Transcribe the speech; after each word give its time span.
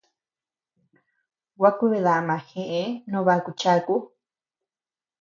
Gua 1.57 1.71
kuedama 1.77 2.35
jeʼe 2.47 2.83
no 3.09 3.19
baku 3.27 3.51
chaku. 3.61 3.95